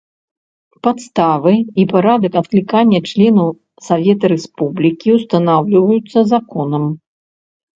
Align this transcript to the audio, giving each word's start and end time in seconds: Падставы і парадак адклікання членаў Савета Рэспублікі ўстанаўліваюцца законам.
Падставы 0.85 1.51
і 1.83 1.85
парадак 1.91 2.33
адклікання 2.41 2.99
членаў 3.09 3.49
Савета 3.89 4.25
Рэспублікі 4.35 5.07
ўстанаўліваюцца 5.19 6.19
законам. 6.35 6.83